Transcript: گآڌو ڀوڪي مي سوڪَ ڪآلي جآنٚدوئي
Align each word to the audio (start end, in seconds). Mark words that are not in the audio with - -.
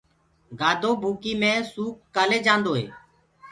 گآڌو 0.59 0.91
ڀوڪي 1.01 1.33
مي 1.41 1.53
سوڪَ 1.73 1.93
ڪآلي 2.15 2.39
جآنٚدوئي 2.45 2.85